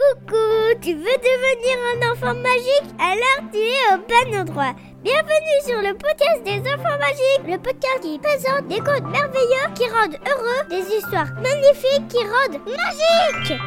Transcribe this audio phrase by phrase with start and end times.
[0.00, 2.90] Coucou, tu veux devenir un enfant magique?
[2.98, 4.74] Alors tu es au bon endroit.
[5.04, 9.84] Bienvenue sur le podcast des enfants magiques, le podcast qui présente des contes merveilleux qui
[9.88, 13.60] rendent heureux, des histoires magnifiques qui rendent magiques.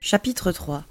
[0.00, 0.84] Chapitre 3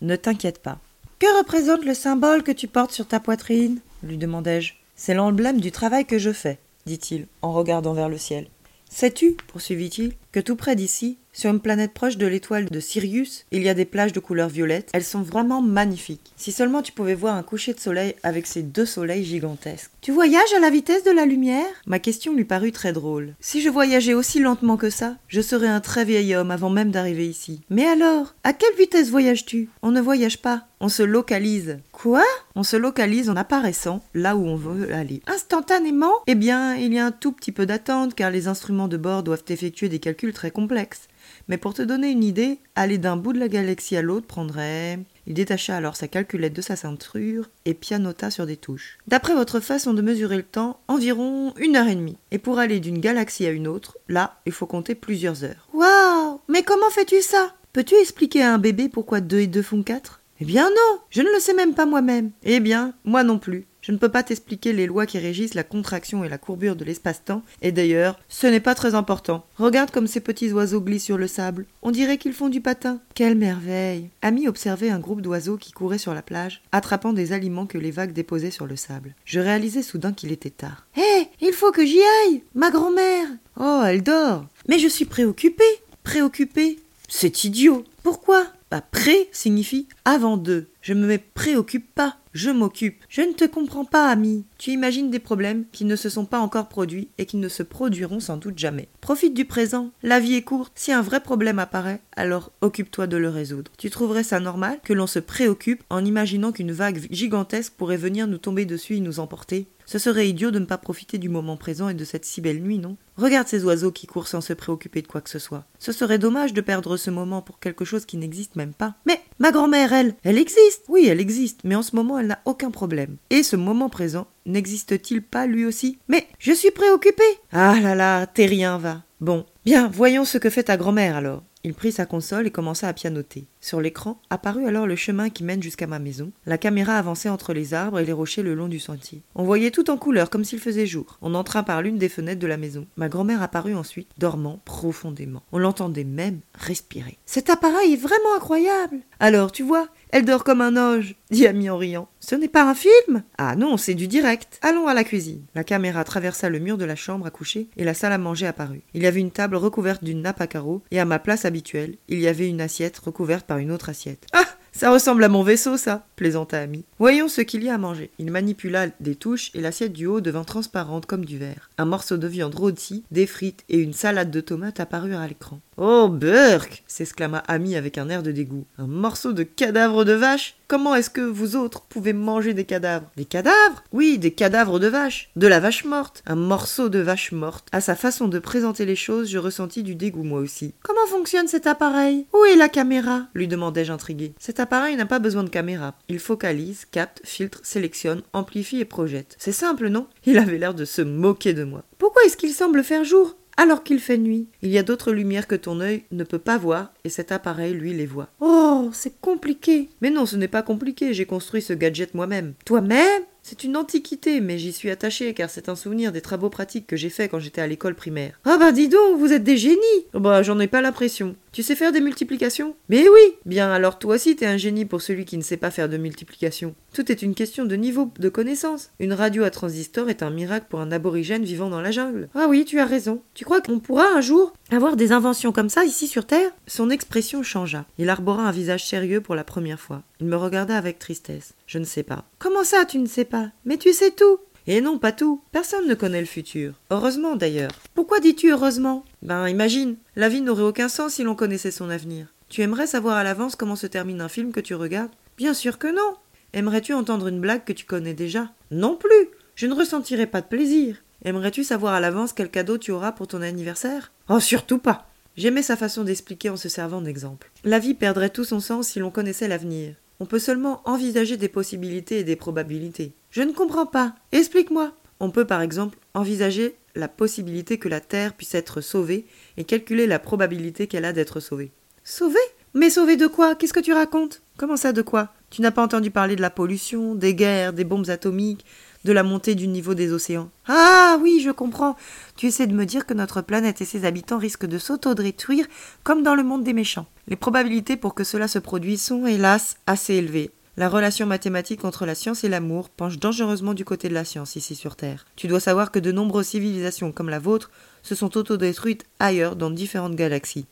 [0.00, 0.78] Ne t'inquiète pas.
[1.18, 3.80] Que représente le symbole que tu portes sur ta poitrine?
[4.02, 4.72] lui demandai-je.
[4.96, 8.48] C'est l'emblème du travail que je fais, dit-il, en regardant vers le ciel.
[8.88, 13.62] Sais-tu, poursuivit-il, que tout près d'ici, sur une planète proche de l'étoile de Sirius, il
[13.62, 14.88] y a des plages de couleur violette.
[14.94, 16.32] Elles sont vraiment magnifiques.
[16.36, 19.90] Si seulement tu pouvais voir un coucher de soleil avec ces deux soleils gigantesques.
[20.00, 21.66] Tu voyages à la vitesse de la lumière?
[21.86, 23.34] Ma question lui parut très drôle.
[23.40, 26.92] Si je voyageais aussi lentement que ça, je serais un très vieil homme avant même
[26.92, 27.62] d'arriver ici.
[27.68, 29.68] Mais alors, à quelle vitesse voyages-tu?
[29.82, 31.78] On ne voyage pas, on se localise.
[31.90, 32.22] Quoi?
[32.54, 35.22] On se localise en apparaissant là où on veut aller.
[35.26, 36.12] Instantanément?
[36.26, 39.22] Eh bien, il y a un tout petit peu d'attente car les instruments de bord
[39.22, 41.08] doivent effectuer des calculs très complexes.
[41.48, 44.98] Mais pour te donner une idée, aller d'un bout de la galaxie à l'autre prendrait...
[45.26, 48.98] Il détacha alors sa calculette de sa ceinture et pianota sur des touches.
[49.06, 52.18] D'après votre façon de mesurer le temps, environ une heure et demie.
[52.30, 55.66] Et pour aller d'une galaxie à une autre, là, il faut compter plusieurs heures.
[55.72, 57.54] Waouh Mais comment fais-tu ça?
[57.72, 60.20] Peux-tu expliquer à un bébé pourquoi deux et deux font quatre?
[60.40, 62.30] Eh bien non Je ne le sais même pas moi-même.
[62.42, 63.66] Eh bien, moi non plus.
[63.84, 66.86] Je ne peux pas t'expliquer les lois qui régissent la contraction et la courbure de
[66.86, 69.44] l'espace-temps, et d'ailleurs, ce n'est pas très important.
[69.58, 71.66] Regarde comme ces petits oiseaux glissent sur le sable.
[71.82, 72.98] On dirait qu'ils font du patin.
[73.14, 77.66] Quelle merveille Ami observait un groupe d'oiseaux qui couraient sur la plage, attrapant des aliments
[77.66, 79.14] que les vagues déposaient sur le sable.
[79.26, 80.86] Je réalisais soudain qu'il était tard.
[80.96, 83.28] Hé Il faut que j'y aille Ma grand-mère
[83.60, 85.62] Oh, elle dort Mais je suis préoccupée
[86.04, 88.46] Préoccupée C'est idiot Pourquoi?
[88.70, 90.66] Bah, pré signifie avant deux.
[90.82, 93.02] Je ne me préoccupe pas, je m'occupe.
[93.08, 94.44] Je ne te comprends pas, ami.
[94.58, 97.62] Tu imagines des problèmes qui ne se sont pas encore produits et qui ne se
[97.62, 98.88] produiront sans doute jamais.
[99.00, 99.90] Profite du présent.
[100.02, 100.72] La vie est courte.
[100.74, 103.70] Si un vrai problème apparaît, alors occupe-toi de le résoudre.
[103.78, 108.26] Tu trouverais ça normal que l'on se préoccupe en imaginant qu'une vague gigantesque pourrait venir
[108.26, 109.68] nous tomber dessus et nous emporter?
[109.86, 112.62] Ce serait idiot de ne pas profiter du moment présent et de cette si belle
[112.62, 112.96] nuit, non?
[113.16, 115.66] Regarde ces oiseaux qui courent sans se préoccuper de quoi que ce soit.
[115.78, 118.94] Ce serait dommage de perdre ce moment pour quelque chose qui n'existe même pas.
[119.06, 122.40] Mais ma grand-mère, elle, elle existe Oui, elle existe, mais en ce moment, elle n'a
[122.44, 123.16] aucun problème.
[123.30, 125.98] Et ce moment présent n'existe-t-il pas lui aussi?
[126.08, 127.22] Mais je suis préoccupée
[127.52, 129.03] Ah là là, t'es rien, va.
[129.20, 131.42] Bon, bien, voyons ce que fait ta grand-mère alors.
[131.66, 133.46] Il prit sa console et commença à pianoter.
[133.58, 136.30] Sur l'écran apparut alors le chemin qui mène jusqu'à ma maison.
[136.44, 139.22] La caméra avançait entre les arbres et les rochers le long du sentier.
[139.34, 141.18] On voyait tout en couleur comme s'il faisait jour.
[141.22, 142.86] On entra par l'une des fenêtres de la maison.
[142.96, 145.42] Ma grand-mère apparut ensuite, dormant profondément.
[145.52, 147.16] On l'entendait même respirer.
[147.24, 148.98] Cet appareil est vraiment incroyable.
[149.18, 152.08] Alors, tu vois, elle dort comme un ange, dit Ami en riant.
[152.20, 153.24] Ce n'est pas un film?
[153.36, 154.60] Ah non, c'est du direct.
[154.62, 155.42] Allons à la cuisine.
[155.56, 158.46] La caméra traversa le mur de la chambre à coucher et la salle à manger
[158.46, 158.82] apparut.
[158.94, 161.96] Il y avait une table recouverte d'une nappe à carreaux et à ma place habituelle,
[162.06, 164.28] il y avait une assiette recouverte par une autre assiette.
[164.32, 164.43] Ah
[164.74, 166.84] ça ressemble à mon vaisseau, ça, plaisanta Ami.
[166.98, 168.10] Voyons ce qu'il y a à manger.
[168.18, 171.70] Il manipula des touches et l'assiette du haut devint transparente comme du verre.
[171.78, 175.60] Un morceau de viande rôtie, des frites et une salade de tomates apparurent à l'écran.
[175.76, 178.64] Oh, Burk s'exclama Ami avec un air de dégoût.
[178.78, 180.56] Un morceau de cadavre de vache?
[180.68, 183.10] Comment est-ce que vous autres pouvez manger des cadavres?
[183.16, 183.82] Des cadavres?
[183.92, 185.30] Oui, des cadavres de vache.
[185.36, 186.22] De la vache morte.
[186.26, 187.68] Un morceau de vache morte.
[187.72, 190.74] À sa façon de présenter les choses, je ressentis du dégoût moi aussi.
[190.82, 192.26] Comment fonctionne cet appareil?
[192.32, 193.26] Où est la caméra?
[193.34, 194.32] lui demandai-je intrigué.
[194.64, 195.94] Appareil n'a pas besoin de caméra.
[196.08, 199.36] Il focalise, capte, filtre, sélectionne, amplifie et projette.
[199.38, 200.06] C'est simple, non?
[200.24, 201.82] Il avait l'air de se moquer de moi.
[201.98, 204.48] Pourquoi est-ce qu'il semble faire jour alors qu'il fait nuit?
[204.62, 207.74] Il y a d'autres lumières que ton œil ne peut pas voir, et cet appareil,
[207.74, 208.30] lui, les voit.
[208.40, 209.90] Oh, c'est compliqué.
[210.00, 212.54] Mais non, ce n'est pas compliqué, j'ai construit ce gadget moi-même.
[212.64, 213.22] Toi-même?
[213.42, 216.96] C'est une antiquité, mais j'y suis attaché car c'est un souvenir des travaux pratiques que
[216.96, 218.40] j'ai faits quand j'étais à l'école primaire.
[218.46, 221.36] Ah bah dis donc, vous êtes des génies oh Bah j'en ai pas l'impression.
[221.54, 222.74] Tu sais faire des multiplications?
[222.88, 225.70] Mais oui Bien alors toi aussi t'es un génie pour celui qui ne sait pas
[225.70, 226.74] faire de multiplication.
[226.92, 228.90] Tout est une question de niveau de connaissance.
[228.98, 232.28] Une radio à transistor est un miracle pour un aborigène vivant dans la jungle.
[232.34, 233.22] Ah oui, tu as raison.
[233.34, 236.50] Tu crois qu'on pourra un jour avoir des inventions comme ça ici sur Terre?
[236.66, 237.84] Son expression changea.
[237.98, 240.02] Il arbora un visage sérieux pour la première fois.
[240.18, 241.54] Il me regarda avec tristesse.
[241.68, 242.24] Je ne sais pas.
[242.40, 243.50] Comment ça, tu ne sais pas?
[243.64, 245.42] Mais tu sais tout et non, pas tout.
[245.52, 246.72] Personne ne connaît le futur.
[246.90, 247.72] Heureusement d'ailleurs.
[247.94, 249.04] Pourquoi dis-tu heureusement?
[249.24, 252.26] Ben imagine, la vie n'aurait aucun sens si l'on connaissait son avenir.
[252.50, 255.10] Tu aimerais savoir à l'avance comment se termine un film que tu regardes?
[255.38, 256.18] Bien sûr que non.
[256.52, 258.52] Aimerais-tu entendre une blague que tu connais déjà?
[258.70, 259.30] Non plus.
[259.54, 261.02] Je ne ressentirais pas de plaisir.
[261.24, 264.12] Aimerais-tu savoir à l'avance quel cadeau tu auras pour ton anniversaire?
[264.28, 265.08] Oh, surtout pas.
[265.38, 267.50] J'aimais sa façon d'expliquer en se servant d'exemple.
[267.64, 269.94] La vie perdrait tout son sens si l'on connaissait l'avenir.
[270.20, 273.14] On peut seulement envisager des possibilités et des probabilités.
[273.30, 274.14] Je ne comprends pas.
[274.32, 274.92] Explique-moi.
[275.18, 279.26] On peut par exemple envisager la possibilité que la Terre puisse être sauvée
[279.56, 281.72] et calculer la probabilité qu'elle a d'être sauvée.
[282.02, 282.38] Sauvée?
[282.74, 283.54] Mais sauvée de quoi?
[283.54, 284.42] Qu'est-ce que tu racontes?
[284.56, 285.32] Comment ça de quoi?
[285.50, 288.64] Tu n'as pas entendu parler de la pollution, des guerres, des bombes atomiques,
[289.04, 290.50] de la montée du niveau des océans?
[290.66, 291.96] Ah oui, je comprends.
[292.36, 295.66] Tu essaies de me dire que notre planète et ses habitants risquent de s'auto-détruire
[296.02, 297.06] comme dans le monde des méchants.
[297.28, 300.50] Les probabilités pour que cela se produise sont, hélas, assez élevées.
[300.76, 304.56] La relation mathématique entre la science et l'amour penche dangereusement du côté de la science
[304.56, 305.24] ici sur Terre.
[305.36, 307.70] Tu dois savoir que de nombreuses civilisations comme la vôtre
[308.02, 310.66] se sont autodétruites ailleurs dans différentes galaxies.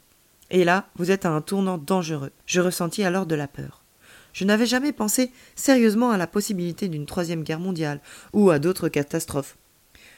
[0.50, 2.32] Et là, vous êtes à un tournant dangereux.
[2.46, 3.84] Je ressentis alors de la peur.
[4.32, 8.00] Je n'avais jamais pensé sérieusement à la possibilité d'une troisième guerre mondiale
[8.32, 9.56] ou à d'autres catastrophes.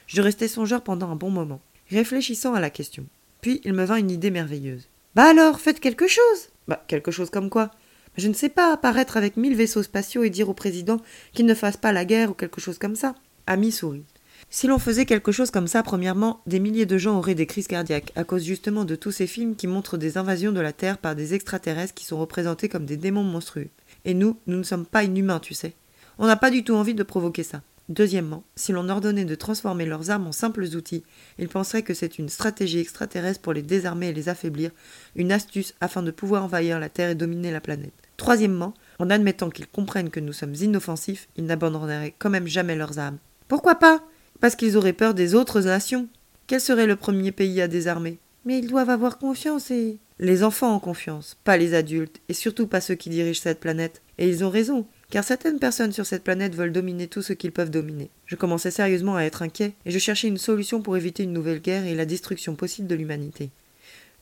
[0.07, 1.61] Je restai songeur pendant un bon moment,
[1.91, 3.05] réfléchissant à la question.
[3.43, 4.89] Puis il me vint une idée merveilleuse.
[5.15, 7.71] Bah alors, faites quelque chose Bah, quelque chose comme quoi?
[8.17, 11.01] Je ne sais pas apparaître avec mille vaisseaux spatiaux et dire au président
[11.33, 13.15] qu'il ne fasse pas la guerre ou quelque chose comme ça.
[13.47, 14.05] Ami sourit.
[14.51, 17.67] Si l'on faisait quelque chose comme ça, premièrement, des milliers de gens auraient des crises
[17.67, 20.99] cardiaques, à cause justement de tous ces films qui montrent des invasions de la Terre
[20.99, 23.69] par des extraterrestres qui sont représentés comme des démons monstrueux.
[24.05, 25.73] Et nous, nous ne sommes pas inhumains, tu sais.
[26.19, 27.63] On n'a pas du tout envie de provoquer ça.
[27.89, 31.05] Deuxièmement, si l'on ordonnait de transformer leurs armes en simples outils,
[31.39, 34.71] ils penseraient que c'est une stratégie extraterrestre pour les désarmer et les affaiblir,
[35.17, 37.93] une astuce afin de pouvoir envahir la Terre et dominer la planète.
[38.17, 42.99] Troisièmement, en admettant qu'ils comprennent que nous sommes inoffensifs, ils n'abandonneraient quand même jamais leurs
[42.99, 43.19] âmes.
[43.49, 44.03] Pourquoi pas?
[44.41, 46.09] Parce qu'ils auraient peur des autres nations.
[46.47, 48.19] Quel serait le premier pays à désarmer?
[48.45, 49.99] Mais ils doivent avoir confiance et.
[50.21, 54.01] Les enfants ont confiance, pas les adultes, et surtout pas ceux qui dirigent cette planète.
[54.19, 57.51] Et ils ont raison, car certaines personnes sur cette planète veulent dominer tout ce qu'ils
[57.51, 58.11] peuvent dominer.
[58.27, 61.61] Je commençais sérieusement à être inquiet, et je cherchais une solution pour éviter une nouvelle
[61.61, 63.51] guerre et la destruction possible de l'humanité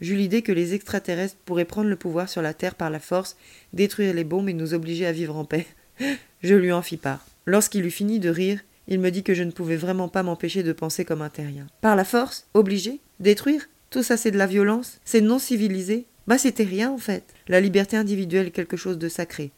[0.01, 3.37] j'eus l'idée que les extraterrestres pourraient prendre le pouvoir sur la Terre par la force,
[3.73, 5.67] détruire les bombes et nous obliger à vivre en paix.
[6.43, 7.27] je lui en fis part.
[7.47, 10.63] Lorsqu'il eut fini de rire, il me dit que je ne pouvais vraiment pas m'empêcher
[10.63, 11.67] de penser comme un terrien.
[11.81, 16.39] Par la force Obligé Détruire Tout ça c'est de la violence C'est non civilisé Bah
[16.39, 17.25] c'était rien en fait.
[17.49, 19.53] La liberté individuelle est quelque chose de sacré.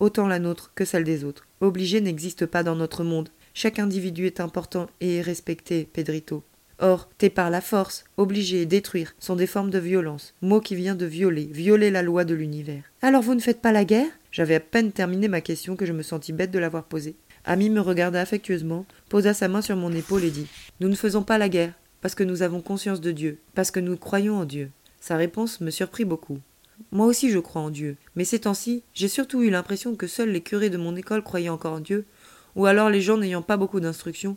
[0.00, 1.46] Autant la nôtre que celle des autres.
[1.60, 3.28] Obligé n'existe pas dans notre monde.
[3.52, 6.42] Chaque individu est important et est respecté, Pedrito.
[6.82, 10.94] Or, t'es par la force, obligé, détruire, sont des formes de violence, mot qui vient
[10.94, 12.84] de violer, violer la loi de l'univers.
[13.02, 14.08] Alors vous ne faites pas la guerre?
[14.32, 17.16] J'avais à peine terminé ma question que je me sentis bête de l'avoir posée.
[17.44, 20.46] Ami me regarda affectueusement, posa sa main sur mon épaule et dit
[20.80, 23.80] Nous ne faisons pas la guerre, parce que nous avons conscience de Dieu, parce que
[23.80, 24.70] nous croyons en Dieu.
[25.00, 26.38] Sa réponse me surprit beaucoup.
[26.92, 30.30] Moi aussi je crois en Dieu, mais ces temps-ci, j'ai surtout eu l'impression que seuls
[30.30, 32.06] les curés de mon école croyaient encore en Dieu,
[32.56, 34.36] ou alors les gens n'ayant pas beaucoup d'instruction,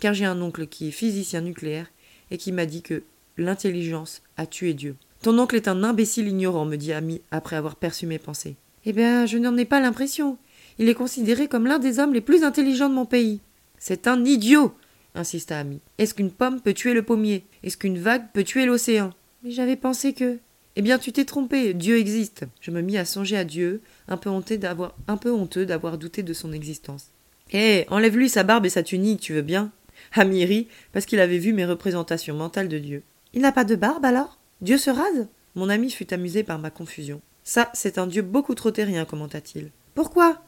[0.00, 1.90] car j'ai un oncle qui est physicien nucléaire
[2.30, 3.02] et qui m'a dit que
[3.36, 4.96] l'intelligence a tué Dieu.
[5.22, 8.56] Ton oncle est un imbécile ignorant, me dit Ami après avoir perçu mes pensées.
[8.86, 10.38] Eh bien, je n'en ai pas l'impression.
[10.78, 13.40] Il est considéré comme l'un des hommes les plus intelligents de mon pays.
[13.78, 14.74] C'est un idiot,
[15.14, 15.80] insista Ami.
[15.98, 17.44] Est-ce qu'une pomme peut tuer le pommier?
[17.62, 19.12] Est-ce qu'une vague peut tuer l'océan?
[19.42, 20.38] Mais j'avais pensé que.
[20.76, 22.44] Eh bien, tu t'es trompé, Dieu existe.
[22.60, 25.98] Je me mis à songer à Dieu, un peu honteux d'avoir, un peu honteux d'avoir
[25.98, 27.08] douté de son existence.
[27.52, 29.72] Eh, enlève-lui sa barbe et sa tunique, tu veux bien?
[30.12, 33.02] Ami rit parce qu'il avait vu mes représentations mentales de Dieu.
[33.32, 34.38] Il n'a pas de barbe alors?
[34.60, 35.28] Dieu se rase?
[35.54, 37.20] Mon ami fut amusé par ma confusion.
[37.44, 39.70] Ça, c'est un Dieu beaucoup trop terrien, commenta-t-il.
[39.94, 40.42] Pourquoi?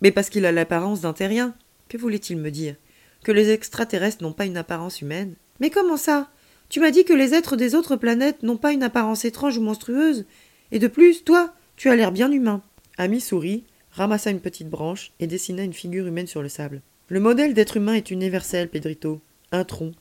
[0.00, 1.54] Mais parce qu'il a l'apparence d'un terrien.
[1.88, 2.76] Que voulait-il me dire?
[3.24, 5.34] Que les extraterrestres n'ont pas une apparence humaine?
[5.60, 6.30] Mais comment ça?
[6.68, 9.62] Tu m'as dit que les êtres des autres planètes n'ont pas une apparence étrange ou
[9.62, 10.26] monstrueuse.
[10.72, 12.62] Et de plus, toi, tu as l'air bien humain.
[12.98, 16.82] Ami sourit, ramassa une petite branche et dessina une figure humaine sur le sable.
[17.08, 19.20] Le modèle d'être humain est universel, Pedrito.
[19.52, 19.92] Un tronc,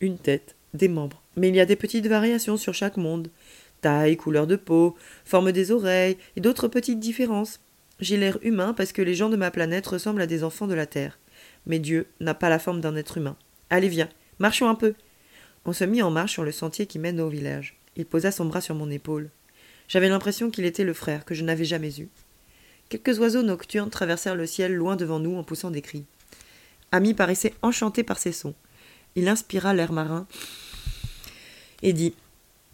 [0.00, 1.20] une tête, des membres.
[1.34, 3.28] Mais il y a des petites variations sur chaque monde.
[3.80, 7.58] Taille, couleur de peau, forme des oreilles et d'autres petites différences.
[7.98, 10.74] J'ai l'air humain parce que les gens de ma planète ressemblent à des enfants de
[10.74, 11.18] la Terre.
[11.66, 13.36] Mais Dieu n'a pas la forme d'un être humain.
[13.68, 14.94] Allez, viens, marchons un peu.
[15.64, 17.80] On se mit en marche sur le sentier qui mène au village.
[17.96, 19.30] Il posa son bras sur mon épaule.
[19.88, 22.08] J'avais l'impression qu'il était le frère que je n'avais jamais eu.
[22.90, 26.04] Quelques oiseaux nocturnes traversèrent le ciel loin devant nous en poussant des cris.
[26.92, 28.54] Ami paraissait enchanté par ces sons.
[29.16, 30.26] Il inspira l'air marin
[31.82, 32.14] et dit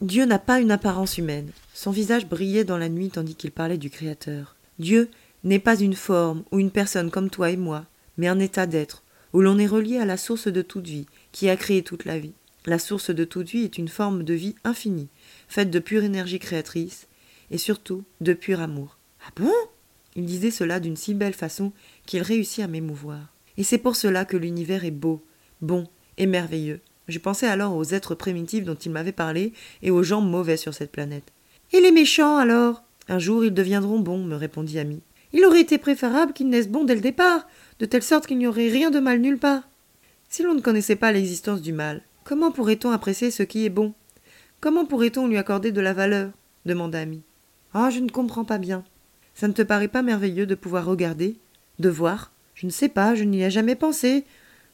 [0.00, 1.50] Dieu n'a pas une apparence humaine.
[1.72, 4.56] Son visage brillait dans la nuit tandis qu'il parlait du Créateur.
[4.78, 5.10] Dieu
[5.44, 9.02] n'est pas une forme ou une personne comme toi et moi, mais un état d'être,
[9.32, 12.18] où l'on est relié à la source de toute vie, qui a créé toute la
[12.18, 12.34] vie.
[12.66, 15.08] La source de toute vie est une forme de vie infinie,
[15.48, 17.06] faite de pure énergie créatrice,
[17.50, 18.98] et surtout de pur amour.
[19.26, 19.52] Ah bon?
[20.16, 21.72] Il disait cela d'une si belle façon
[22.06, 23.20] qu'il réussit à m'émouvoir.
[23.56, 25.24] Et c'est pour cela que l'univers est beau,
[25.60, 25.86] bon
[26.18, 26.80] et merveilleux.
[27.08, 30.74] Je pensais alors aux êtres primitifs dont il m'avait parlé et aux gens mauvais sur
[30.74, 31.32] cette planète.
[31.72, 32.82] Et les méchants alors?
[33.08, 35.02] Un jour ils deviendront bons, me répondit Ami.
[35.32, 37.46] Il aurait été préférable qu'ils naissent bons dès le départ,
[37.78, 39.68] de telle sorte qu'il n'y aurait rien de mal nulle part.
[40.28, 43.94] Si l'on ne connaissait pas l'existence du mal, comment pourrait-on apprécier ce qui est bon?
[44.60, 46.30] Comment pourrait-on lui accorder de la valeur?
[46.64, 47.22] demanda Ami.
[47.74, 48.84] Ah, je ne comprends pas bien.
[49.34, 51.36] Ça ne te paraît pas merveilleux de pouvoir regarder,
[51.80, 54.24] de voir Je ne sais pas, je n'y ai jamais pensé.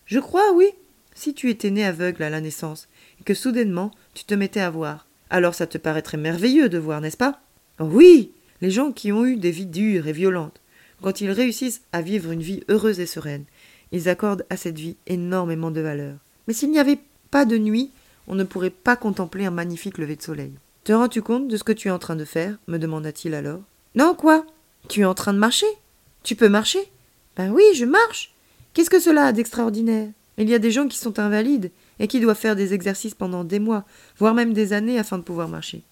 [0.06, 0.66] Je crois, oui.
[1.14, 2.88] Si tu étais né aveugle à la naissance,
[3.20, 7.00] et que soudainement tu te mettais à voir, alors ça te paraîtrait merveilleux de voir,
[7.00, 7.40] n'est-ce pas?
[7.78, 10.60] Oui Les gens qui ont eu des vies dures et violentes,
[11.02, 13.44] quand ils réussissent à vivre une vie heureuse et sereine,
[13.92, 16.16] ils accordent à cette vie énormément de valeur.
[16.46, 16.99] Mais s'il n'y avait
[17.30, 17.90] pas de nuit,
[18.26, 20.52] on ne pourrait pas contempler un magnifique lever de soleil.
[20.84, 22.56] Te rends-tu compte de ce que tu es en train de faire?
[22.66, 23.60] me demanda-t-il alors.
[23.94, 24.46] Non, quoi?
[24.88, 25.66] Tu es en train de marcher?
[26.22, 26.80] Tu peux marcher?
[27.37, 28.32] Ben oui, je marche.
[28.75, 30.08] Qu'est-ce que cela a d'extraordinaire?
[30.38, 33.44] Il y a des gens qui sont invalides et qui doivent faire des exercices pendant
[33.44, 33.84] des mois,
[34.18, 35.82] voire même des années afin de pouvoir marcher.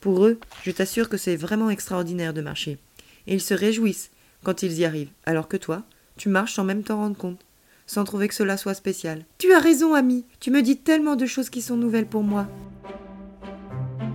[0.00, 2.78] Pour eux, je t'assure que c'est vraiment extraordinaire de marcher.
[3.26, 4.10] Et ils se réjouissent
[4.44, 5.82] quand ils y arrivent, alors que toi,
[6.16, 7.44] tu marches sans même t'en rendre compte,
[7.86, 9.24] sans trouver que cela soit spécial.
[9.38, 12.46] Tu as raison, ami, tu me dis tellement de choses qui sont nouvelles pour moi.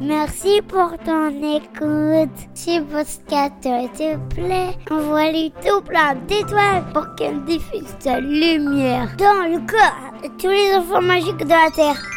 [0.01, 2.37] Merci pour ton écoute.
[2.53, 9.59] Si votre te plaît, envoie-lui tout plein d'étoiles pour qu'elle diffuse sa lumière dans le
[9.59, 12.12] corps de tous les enfants magiques de la Terre.